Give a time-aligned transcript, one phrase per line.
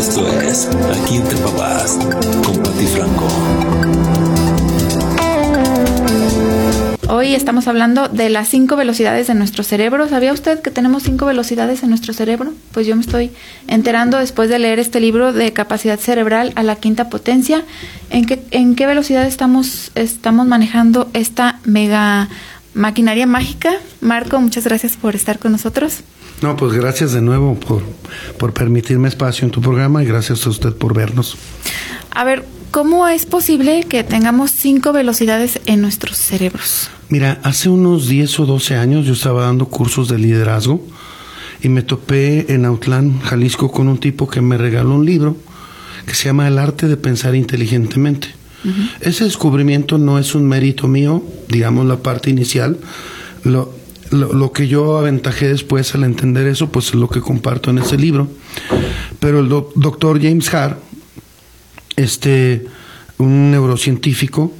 [0.00, 0.66] Esto es
[0.98, 1.98] Aquí entre papás
[2.42, 3.28] con Pati Franco.
[7.10, 10.08] Hoy estamos hablando de las cinco velocidades de nuestro cerebro.
[10.08, 12.54] ¿Sabía usted que tenemos cinco velocidades en nuestro cerebro?
[12.72, 13.30] Pues yo me estoy
[13.68, 17.62] enterando después de leer este libro de capacidad cerebral a la quinta potencia.
[18.08, 22.30] ¿En qué, en qué velocidad estamos, estamos manejando esta mega
[22.72, 23.74] maquinaria mágica?
[24.00, 26.04] Marco, muchas gracias por estar con nosotros.
[26.42, 27.82] No, pues gracias de nuevo por,
[28.38, 31.36] por permitirme espacio en tu programa y gracias a usted por vernos.
[32.10, 36.90] A ver, ¿cómo es posible que tengamos cinco velocidades en nuestros cerebros?
[37.08, 40.84] Mira, hace unos 10 o 12 años yo estaba dando cursos de liderazgo
[41.62, 45.36] y me topé en Autlán, Jalisco, con un tipo que me regaló un libro
[46.06, 48.28] que se llama El arte de pensar inteligentemente.
[49.00, 52.78] Ese descubrimiento no es un mérito mío, digamos la parte inicial.
[53.42, 53.72] Lo,
[54.10, 57.78] lo, lo, que yo aventajé después al entender eso, pues es lo que comparto en
[57.78, 58.28] ese libro.
[59.18, 60.78] Pero el do, doctor James Hart,
[61.96, 62.66] este,
[63.18, 64.52] un neurocientífico,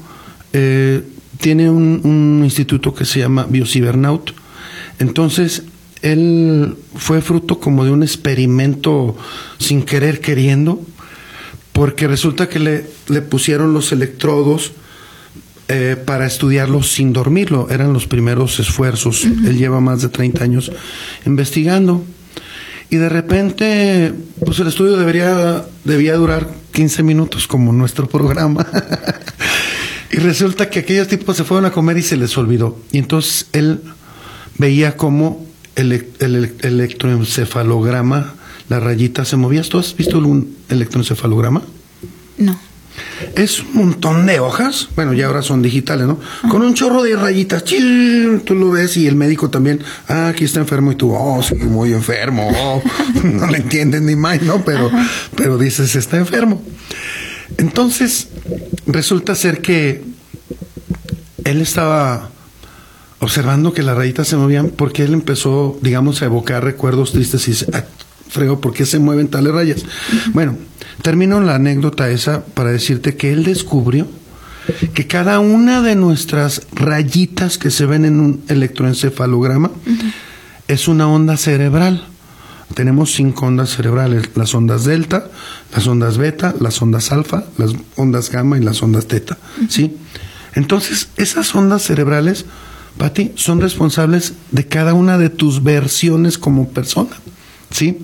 [0.53, 1.03] eh,
[1.41, 4.33] tiene un, instituto que se llama Biocibernaut.
[4.99, 5.63] Entonces,
[6.03, 9.17] él fue fruto como de un experimento
[9.59, 10.81] sin querer queriendo,
[11.73, 14.73] porque resulta que le, le pusieron los electrodos
[15.73, 17.69] eh, para estudiarlo sin dormirlo.
[17.71, 19.25] Eran los primeros esfuerzos.
[19.25, 19.49] Uh -huh.
[19.51, 20.73] Él lleva más de 30 años
[21.25, 22.05] investigando.
[22.91, 24.13] Y de repente,
[24.45, 28.67] pues el estudio debería, debía durar 15 minutos como nuestro programa.
[30.11, 32.77] y resulta que aquellos tipos se fueron a comer y se les olvidó.
[32.91, 33.81] Y entonces él
[34.59, 35.47] veía cómo
[35.77, 38.35] el, el, el electroencefalograma,
[38.69, 39.63] la rayita se movía.
[39.63, 41.63] ¿Tú has visto un electroencefalograma?
[42.39, 42.70] No.
[43.35, 46.19] Es un montón de hojas, bueno, ya ahora son digitales, ¿no?
[46.49, 50.61] Con un chorro de rayitas, tú lo ves y el médico también, ah, aquí está
[50.61, 52.83] enfermo y tú, oh, sí, muy enfermo, oh.
[53.25, 54.65] no le entienden ni más, ¿no?
[54.65, 54.91] Pero,
[55.37, 56.63] pero dices, está enfermo.
[57.59, 58.29] Entonces,
[58.87, 60.03] resulta ser que
[61.45, 62.31] él estaba
[63.21, 67.51] observando que las rayitas se movían porque él empezó, digamos, a evocar recuerdos tristes y
[67.53, 67.67] dice,
[68.31, 69.85] frego, ¿por qué se mueven tales rayas?
[70.33, 70.57] Bueno,
[71.03, 74.07] termino la anécdota esa para decirte que él descubrió
[74.95, 80.13] que cada una de nuestras rayitas que se ven en un electroencefalograma uh -huh.
[80.69, 82.07] es una onda cerebral.
[82.75, 85.29] Tenemos cinco ondas cerebrales, las ondas delta,
[85.75, 89.69] las ondas beta, las ondas alfa, las ondas gamma y las ondas teta, uh -huh.
[89.69, 89.97] ¿sí?
[90.55, 92.45] Entonces, esas ondas cerebrales,
[92.97, 97.17] Pati, son responsables de cada una de tus versiones como persona,
[97.71, 97.99] ¿sí?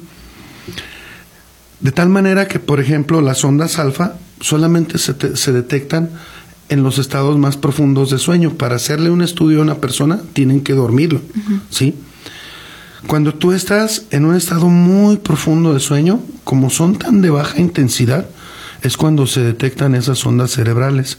[1.80, 6.10] De tal manera que, por ejemplo, las ondas alfa solamente se, te, se, detectan
[6.68, 8.54] en los estados más profundos de sueño.
[8.54, 11.60] Para hacerle un estudio a una persona, tienen que dormirlo, uh -huh.
[11.70, 11.94] ¿sí?
[13.06, 17.60] Cuando tú estás en un estado muy profundo de sueño, como son tan de baja
[17.60, 18.26] intensidad,
[18.82, 21.18] es cuando se detectan esas ondas cerebrales.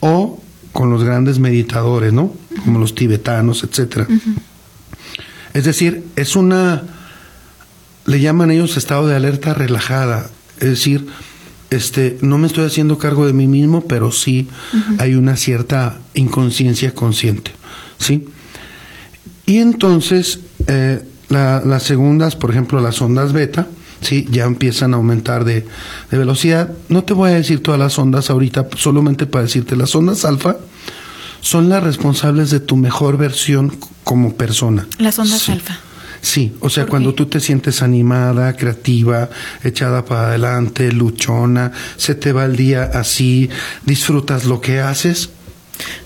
[0.00, 0.40] O
[0.72, 2.32] con los grandes meditadores, ¿no?
[2.64, 4.06] Como los tibetanos, etcétera.
[4.08, 4.34] Uh -huh.
[5.52, 6.84] Es decir, es una
[8.06, 11.06] le llaman ellos estado de alerta relajada, es decir,
[11.70, 15.00] este, no me estoy haciendo cargo de mí mismo, pero sí uh -huh.
[15.00, 17.52] hay una cierta inconsciencia consciente,
[17.98, 18.26] ¿sí?
[19.46, 23.68] Y entonces, eh, la, las segundas, por ejemplo, las ondas beta,
[24.00, 25.66] sí, ya empiezan a aumentar de,
[26.10, 26.70] de, velocidad.
[26.88, 30.56] No te voy a decir todas las ondas ahorita, solamente para decirte, las ondas alfa
[31.40, 34.86] son las responsables de tu mejor versión como persona.
[34.98, 35.52] Las ondas sí.
[35.52, 35.78] alfa.
[36.22, 39.30] Sí, o sea, cuando tú te sientes animada, creativa,
[39.64, 43.48] echada para adelante, luchona, se te va el día así,
[43.86, 45.30] disfrutas lo que haces,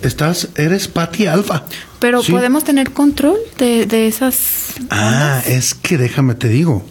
[0.02, 1.64] estás, eres Pati Alfa.
[1.98, 2.32] Pero ¿sí?
[2.32, 4.74] podemos tener control de, de esas.
[4.90, 6.86] Ah, es que déjame te digo,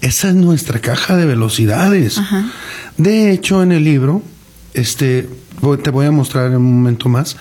[0.00, 2.18] esa es nuestra caja de velocidades.
[2.18, 2.50] Ajá.
[2.96, 4.22] De hecho, en el libro,
[4.74, 5.28] este,
[5.82, 7.36] te voy a mostrar en un momento más,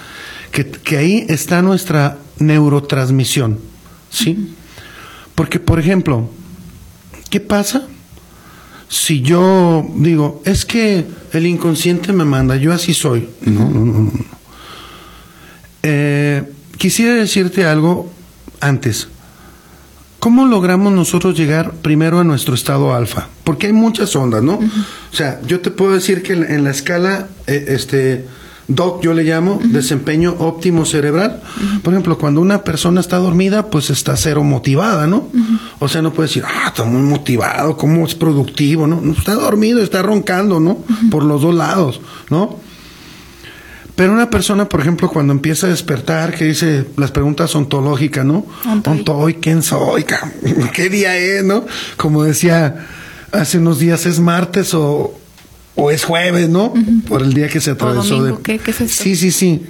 [0.51, 3.59] que, que ahí está nuestra neurotransmisión,
[4.09, 4.31] ¿sí?
[4.31, 4.58] Uh -huh.
[5.39, 6.29] Porque, por ejemplo,
[7.29, 7.87] ¿qué pasa?
[8.89, 13.29] Si yo digo, es que el inconsciente me manda, yo así soy.
[13.45, 13.99] No, no, no.
[14.01, 14.11] no.
[15.81, 16.43] Eh,
[16.77, 18.11] quisiera decirte algo
[18.59, 19.07] antes.
[20.19, 23.29] ¿Cómo logramos nosotros llegar primero a nuestro estado alfa?
[23.45, 24.55] Porque hay muchas ondas, ¿no?
[24.55, 24.85] Uh -huh.
[25.13, 28.25] O sea, yo te puedo decir que en la escala, eh, este,
[28.69, 29.71] DOC yo le llamo, uh -huh.
[29.71, 31.41] desempeño óptimo cerebral.
[31.41, 31.81] Uh -huh.
[31.81, 35.17] Por ejemplo, cuando una persona está dormida, pues está cero motivada, ¿no?
[35.17, 35.59] Uh -huh.
[35.79, 39.01] O sea, no puede decir, ah, está muy motivado, cómo es productivo, ¿no?
[39.11, 40.77] Está dormido, está roncando, ¿no?
[41.09, 41.99] Por los dos lados,
[42.29, 42.57] ¿no?
[43.95, 48.45] Pero una persona, por ejemplo, cuando empieza a despertar, que dice las preguntas ontológicas, ¿no?
[48.85, 50.05] Ontoy, ¿quién soy?
[50.73, 51.65] ¿Qué día es, no?
[51.97, 52.87] Como decía
[53.31, 55.18] hace unos días es martes o,
[55.79, 56.73] o es jueves, ¿no?
[57.07, 58.43] Por el día que se atravesó domingo, de.
[58.43, 59.03] ¿qué- qué es esto?
[59.03, 59.61] Sí, sí, sí.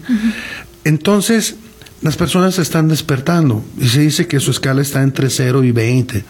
[0.84, 1.56] Entonces,
[2.02, 5.72] las personas se están despertando y se dice que su escala está entre 0 y
[5.72, 6.24] 20.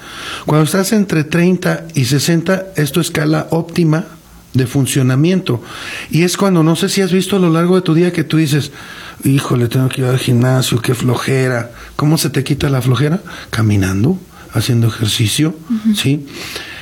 [0.45, 4.05] Cuando estás entre 30 y 60, es tu escala óptima
[4.53, 5.61] de funcionamiento.
[6.09, 8.23] Y es cuando, no sé si has visto a lo largo de tu día que
[8.23, 8.71] tú dices,
[9.23, 11.71] híjole, tengo que ir al gimnasio, qué flojera.
[11.95, 13.21] ¿Cómo se te quita la flojera?
[13.51, 14.19] Caminando,
[14.53, 15.55] haciendo ejercicio,
[15.95, 16.25] ¿sí?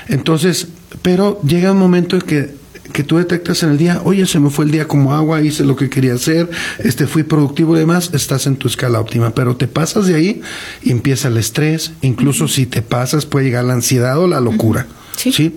[0.08, 0.70] Entonces,
[1.02, 2.56] pero llega un momento en que
[2.98, 5.64] que tú detectas en el día, oye, se me fue el día como agua, hice
[5.64, 6.50] lo que quería hacer,
[6.80, 10.42] este fui productivo y demás, estás en tu escala óptima, pero te pasas de ahí
[10.82, 14.88] y empieza el estrés, incluso si te pasas puede llegar la ansiedad o la locura.
[15.16, 15.54] Sí.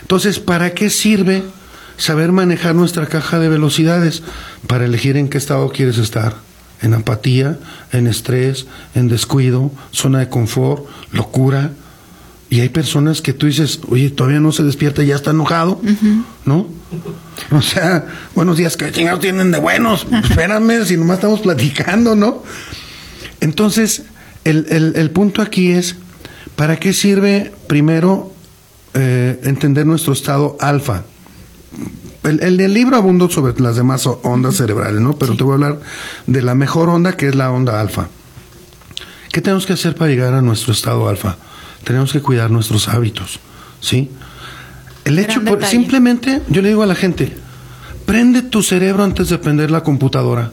[0.00, 1.44] Entonces, ¿para qué sirve
[1.98, 4.24] saber manejar nuestra caja de velocidades?
[4.66, 6.34] Para elegir en qué estado quieres estar.
[6.82, 7.60] En apatía,
[7.92, 8.66] en estrés,
[8.96, 11.70] en descuido, zona de confort, locura.
[12.48, 15.80] Y hay personas que tú dices, oye, todavía no se despierta y ya está enojado,
[16.44, 16.68] ¿no?
[17.50, 18.06] O sea,
[18.36, 20.06] buenos días, ¿qué chingados tienen de buenos?
[20.22, 22.42] Espérame, si nomás estamos platicando, ¿no?
[23.40, 24.04] Entonces,
[24.44, 25.96] el, el- el punto aquí es,
[26.54, 28.32] ¿para qué sirve primero
[28.94, 31.02] eh, entender nuestro estado alfa?
[32.22, 35.16] El, el libro abundo sobre las demás ondas cerebrales, ¿no?
[35.18, 35.80] Pero te voy a hablar
[36.26, 38.08] de la mejor onda, que es la onda alfa.
[39.32, 41.36] ¿Qué tenemos que hacer para llegar a nuestro estado alfa?
[41.86, 43.38] Tenemos que cuidar nuestros hábitos,
[43.80, 44.10] ¿sí?
[45.04, 47.32] El hecho, por- simplemente, yo le digo a la gente,
[48.06, 50.50] prende tu cerebro antes de prender la computadora.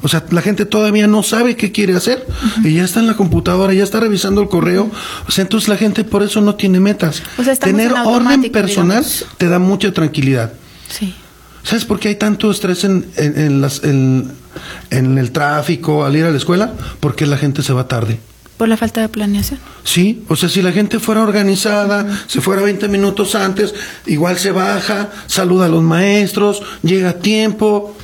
[0.00, 2.24] O sea, la gente todavía no sabe qué quiere hacer
[2.62, 4.88] y ya está en la computadora, ya está revisando el correo.
[5.26, 7.20] O sea, entonces la gente por eso no tiene metas.
[7.36, 9.26] O sea, Tener en orden personal digamos.
[9.38, 10.52] te da mucha tranquilidad.
[10.88, 11.16] Sí.
[11.64, 16.24] ¿Sabes por qué hay tanto estrés en, en- en las- en el tráfico al ir
[16.26, 16.74] a la escuela?
[17.00, 18.20] Porque la gente se va tarde.
[18.58, 19.60] Por la falta de planeación.
[19.84, 23.72] Sí, o sea, si la gente fuera organizada, se fuera 20 minutos antes,
[24.04, 27.96] igual se baja, saluda a los maestros, llega a tiempo,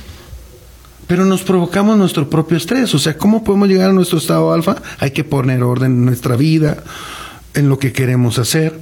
[1.07, 2.95] pero nos provocamos nuestro propio estrés.
[2.95, 4.77] O sea, ¿cómo podemos llegar a nuestro estado alfa?
[4.99, 6.83] Hay que poner orden en nuestra vida,
[7.53, 8.79] en lo que queremos hacer.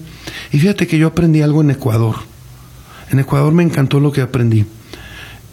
[0.51, 2.17] Y fíjate que yo aprendí algo en Ecuador.
[3.09, 4.65] En Ecuador me encantó lo que aprendí.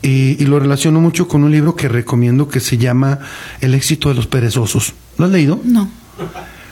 [0.02, 3.20] Y, y lo relaciono mucho con un libro que recomiendo que se llama
[3.62, 4.92] El éxito de los perezosos.
[5.18, 5.60] ¿Lo has leído?
[5.64, 5.90] No.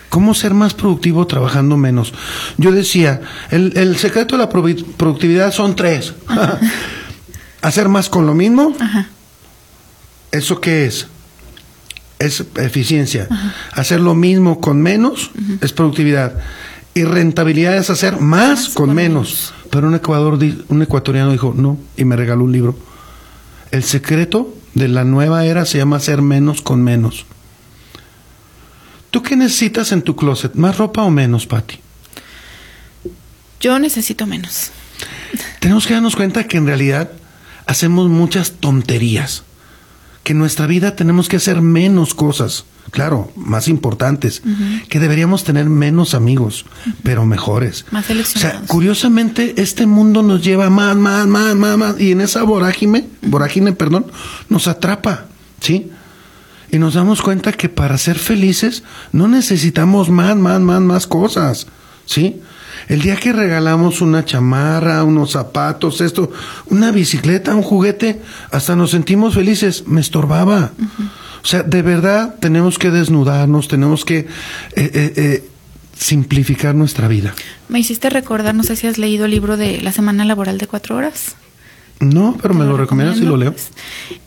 [0.09, 2.15] ¿Cómo ser más productivo trabajando menos?
[2.57, 6.15] Yo decía, el, el secreto de la productividad son tres.
[7.63, 8.75] Hacer más con lo mismo.
[8.81, 9.09] Ajá.
[10.31, 11.07] ¿Eso qué es?
[12.19, 13.29] Es eficiencia.
[13.73, 15.31] Hacer lo mismo con menos
[15.61, 16.35] es productividad.
[16.95, 19.55] Y rentabilidad es hacer más, con, con menos.
[19.71, 22.77] Pero un, Ecuador, un ecuatoriano dijo, no, y me regaló un libro.
[23.71, 27.25] El secreto de la nueva era se llama hacer menos con menos.
[29.11, 30.55] ¿Tú qué necesitas en tu closet?
[30.55, 31.79] ¿Más ropa o menos, Patti?
[33.61, 34.71] Yo necesito menos.
[35.61, 37.11] Tenemos que darnos cuenta que en realidad
[37.67, 39.45] hacemos muchas tonterías.
[40.25, 42.65] Que en nuestra vida tenemos que hacer menos cosas.
[42.91, 44.43] Claro, más importantes.
[44.89, 46.67] Que deberíamos tener menos amigos,
[47.03, 47.85] pero mejores.
[47.91, 48.69] Más O sea, seleccionados.
[48.69, 52.01] curiosamente, este mundo nos lleva más, más, más, más, más.
[52.01, 54.07] Y en esa vorágine, vorágine, perdón,
[54.51, 55.27] nos atrapa.
[55.61, 55.91] ¿Sí?
[56.71, 58.83] Y nos damos cuenta que para ser felices
[59.13, 61.67] no necesitamos más, más, más, más cosas.
[62.05, 62.41] ¿Sí?
[62.89, 66.31] El día que regalamos una chamarra, unos zapatos, esto,
[66.67, 69.87] una bicicleta, un juguete, hasta nos sentimos felices.
[69.87, 70.73] Me estorbaba.
[71.43, 74.27] O sea, de verdad tenemos que desnudarnos, tenemos que eh,
[74.75, 75.49] eh, eh,
[75.97, 77.35] simplificar nuestra vida.
[77.69, 80.67] Me hiciste recordar, no sé si has leído el libro de La Semana Laboral de
[80.67, 81.37] Cuatro Horas.
[82.01, 83.55] No, pero me Te lo recomiendas y lo leo.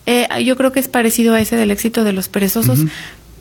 [0.06, 2.80] Eh, yo creo que es parecido a ese del éxito de los perezosos.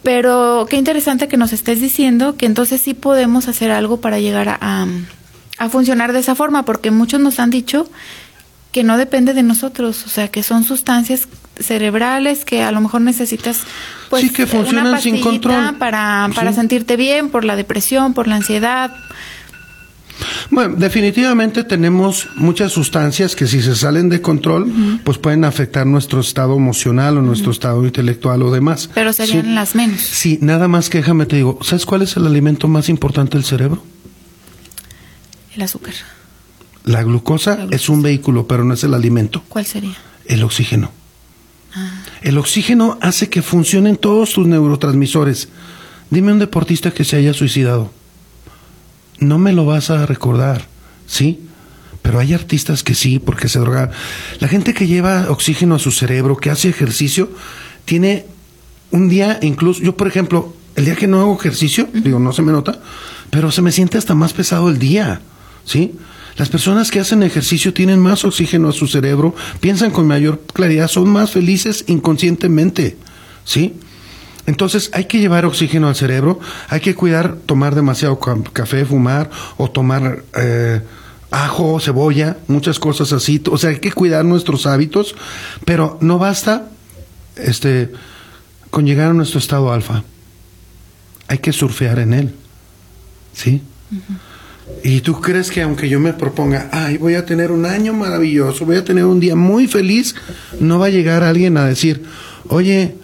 [0.02, 4.48] Pero qué interesante que nos estés diciendo que entonces sí podemos hacer algo para llegar
[4.48, 4.86] a, a,
[5.58, 7.90] a funcionar de esa forma, porque muchos nos han dicho
[8.72, 11.26] que no depende de nosotros, o sea, que son sustancias
[11.58, 13.60] cerebrales que a lo mejor necesitas
[14.08, 15.76] pues Sí, que funcionan una sin control.
[15.76, 16.56] para para Sí.
[16.56, 18.94] sentirte bien por la depresión, por la ansiedad.
[20.50, 26.20] Bueno, definitivamente tenemos muchas sustancias que si se salen de control, pues pueden afectar nuestro
[26.20, 28.90] estado emocional o nuestro estado intelectual o demás.
[28.94, 29.52] Pero serían Sí.
[29.52, 30.00] las menos.
[30.00, 33.44] Sí, nada más que déjame te digo, ¿sabes cuál es el alimento más importante del
[33.44, 33.82] cerebro?
[35.54, 35.94] El azúcar.
[36.84, 37.76] La glucosa, La glucosa.
[37.76, 39.94] es un vehículo, pero no es el alimento, ¿Cuál sería?
[40.26, 40.90] el oxígeno.
[41.74, 42.02] Ah.
[42.22, 45.48] El oxígeno hace que funcionen todos tus neurotransmisores.
[46.10, 47.92] Dime un deportista que se haya suicidado.
[49.20, 50.66] No me lo vas a recordar,
[51.06, 51.40] ¿sí?
[52.02, 53.90] Pero hay artistas que sí, porque se drogan.
[54.40, 57.30] La gente que lleva oxígeno a su cerebro, que hace ejercicio,
[57.84, 58.26] tiene
[58.90, 62.42] un día, incluso, yo por ejemplo, el día que no hago ejercicio, digo, no se
[62.42, 62.80] me nota,
[63.30, 65.20] pero se me siente hasta más pesado el día.
[65.64, 65.94] ¿sí?
[66.36, 70.88] Las personas que hacen ejercicio tienen más oxígeno a su cerebro, piensan con mayor claridad,
[70.88, 72.96] son más felices inconscientemente,
[73.44, 73.74] ¿sí?
[74.46, 79.70] Entonces hay que llevar oxígeno al cerebro, hay que cuidar tomar demasiado café, fumar o
[79.70, 80.80] tomar eh,
[81.30, 83.42] ajo, cebolla, muchas cosas así.
[83.50, 85.14] O sea, hay que cuidar nuestros hábitos,
[85.64, 86.70] pero no basta
[87.36, 87.92] este,
[88.70, 90.04] con llegar a nuestro estado alfa.
[91.28, 92.34] Hay que surfear en él.
[93.32, 93.62] ¿Sí?
[94.82, 98.64] Y tú crees que aunque yo me proponga, ay, voy a tener un año maravilloso,
[98.64, 100.14] voy a tener un día muy feliz,
[100.58, 102.04] no va a llegar alguien a decir,
[102.48, 102.94] oye,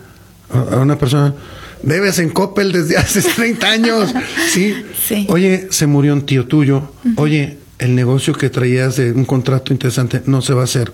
[0.51, 1.35] a una persona,
[1.83, 4.15] debes en Coppel desde hace 30 años,
[4.51, 4.75] ¿sí?
[5.07, 5.27] Sí.
[5.29, 10.23] Oye, se murió un tío tuyo, oye, el negocio que traías de un contrato interesante
[10.27, 10.93] no se va a hacer.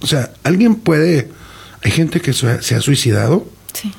[0.00, 1.30] O sea, alguien puede,
[1.82, 3.46] hay gente que se ha suicidado.
[3.72, 3.92] Sí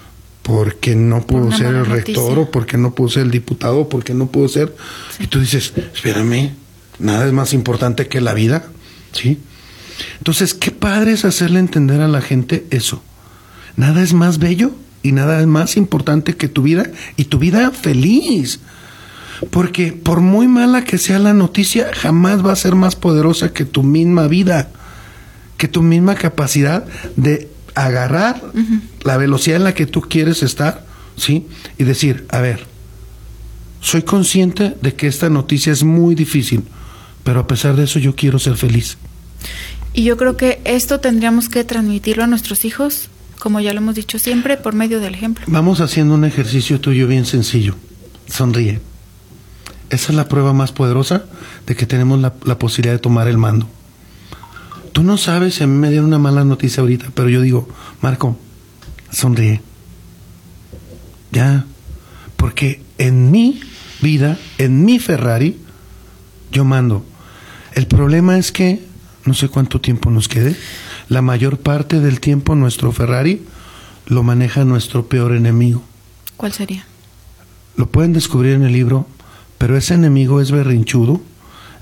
[0.48, 4.14] porque no pudo ser el rector o porque no pudo ser el diputado o porque
[4.14, 4.74] no pudo ser.
[5.20, 6.52] Y tú dices, espérame,
[7.00, 8.64] nada es más importante que la vida,
[9.12, 9.40] ¿sí?
[10.20, 13.04] Entonces, qué padre es hacerle entender a la gente eso.
[13.78, 14.72] Nada es más bello
[15.04, 18.60] y nada es más importante que tu vida y tu vida feliz.
[19.52, 23.66] Porque por muy mala que sea la noticia, jamás va a ser más poderosa que
[23.66, 24.72] tu misma vida,
[25.58, 28.42] que tu misma capacidad de agarrar
[29.04, 31.46] la velocidad en la que tú quieres estar, ¿sí?
[31.78, 32.66] Y decir, a ver,
[33.80, 36.64] soy consciente de que esta noticia es muy difícil,
[37.24, 38.98] pero a pesar de eso yo quiero ser feliz.
[39.94, 43.96] Y yo creo que esto tendríamos que transmitirlo a nuestros hijos, como ya lo hemos
[43.96, 45.46] dicho siempre, por medio del ejemplo.
[45.48, 47.76] Vamos haciendo un ejercicio tuyo bien sencillo.
[48.28, 48.80] Sonríe.
[49.90, 51.26] Esa es la prueba más poderosa
[51.66, 53.68] de que tenemos la, la posibilidad de tomar el mando.
[54.92, 57.70] Tú no sabes si a mí me dieron una mala noticia ahorita, pero yo digo,
[58.02, 58.38] Marco,
[59.12, 59.62] sonríe.
[61.32, 61.66] Ya.
[62.36, 63.62] Porque en mi
[64.02, 65.58] vida, en mi Ferrari,
[66.52, 67.06] yo mando.
[67.74, 68.84] El problema es que,
[69.26, 70.56] no sé cuánto tiempo nos quede,
[71.10, 73.42] la mayor parte del tiempo nuestro Ferrari
[74.08, 75.84] lo maneja nuestro peor enemigo.
[76.38, 76.86] ¿Cuál sería?
[77.76, 79.08] Lo pueden descubrir en el libro,
[79.58, 81.22] pero ese enemigo es berrinchudo,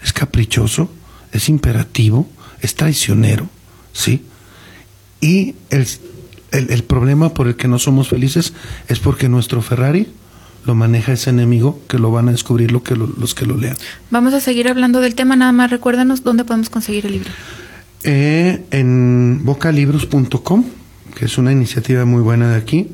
[0.04, 0.90] es caprichoso,
[1.32, 2.28] es imperativo,
[2.62, 3.50] es traicionero,
[3.94, 4.24] ¿sí?
[5.22, 5.88] Y el,
[6.52, 8.54] el, problema por el que no somos felices
[8.88, 10.08] es porque nuestro Ferrari
[10.66, 13.78] lo maneja ese enemigo que lo van a descubrir lo que los que lo lean.
[14.12, 17.32] Vamos a seguir hablando del tema, nada más recuérdanos dónde podemos conseguir el libro.
[18.08, 20.64] Eh, en bocalibros.com,
[21.16, 22.92] que es una iniciativa muy buena de aquí.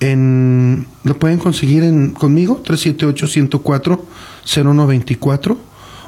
[0.00, 5.56] En, lo pueden conseguir en, conmigo, 378-104-0124,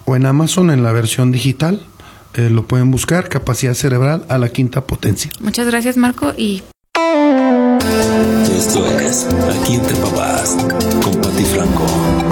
[0.04, 1.86] o en Amazon en la versión digital,
[2.34, 5.30] eh, lo pueden buscar, capacidad cerebral a la quinta potencia.
[5.40, 6.62] Muchas gracias Marco y...
[8.54, 9.26] Esto es
[9.58, 10.54] Aquí entre papás
[11.02, 12.27] con Pati Franco.